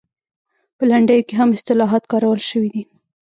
[0.77, 2.83] په لنډیو کې هم اصطلاحات کارول شوي دي